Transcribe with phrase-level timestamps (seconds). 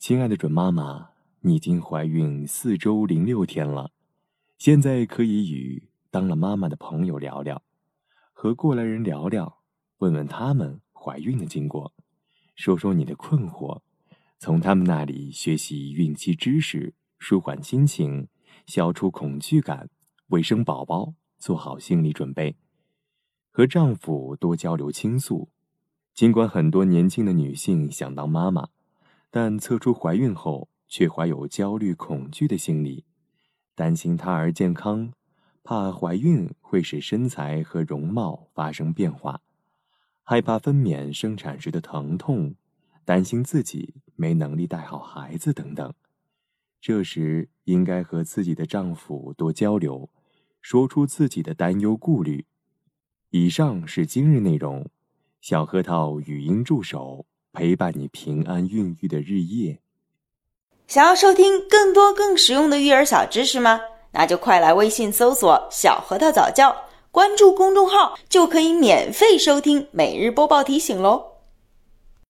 [0.00, 3.92] 亲爱的准妈妈，你已经怀孕四周零六天了，
[4.56, 7.62] 现在可以与当了妈妈的朋友聊聊，
[8.32, 9.58] 和过来人聊聊，
[9.98, 11.92] 问问他们怀孕的经过，
[12.56, 13.82] 说说你的困惑，
[14.38, 18.26] 从他们那里学习孕期知识，舒缓心情，
[18.64, 19.90] 消除恐惧感，
[20.28, 22.56] 为生宝宝做好心理准备，
[23.50, 25.50] 和丈夫多交流倾诉。
[26.14, 28.70] 尽管很多年轻的女性想当妈妈，
[29.30, 33.04] 但测出怀孕后却怀有焦虑、恐惧的心理，
[33.74, 35.12] 担心胎儿健康，
[35.62, 39.40] 怕怀孕会使身材和容貌发生变化，
[40.24, 42.56] 害怕分娩生产时的疼痛，
[43.04, 45.94] 担心自己没能力带好孩子等等。
[46.80, 50.10] 这时应该和自己的丈夫多交流，
[50.60, 52.46] 说出自己的担忧、顾虑。
[53.30, 54.90] 以上是今日内容。
[55.40, 57.26] 小核桃语音助手
[57.60, 59.80] 陪伴你平安孕育的日夜。
[60.88, 63.82] 想要收听更多更实用的育儿小知识吗？
[64.12, 66.74] 那就快来微信搜索“小核桃早教”，
[67.12, 71.29] 关注公众号就可以免费收听每日播报提醒喽。